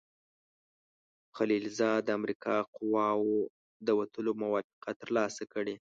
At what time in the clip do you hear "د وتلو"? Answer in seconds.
3.85-4.31